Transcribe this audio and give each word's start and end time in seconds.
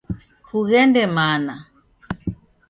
Kughende 0.47 1.03
mana! 1.17 1.55